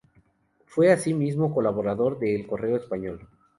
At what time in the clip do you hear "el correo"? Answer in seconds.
2.33-2.75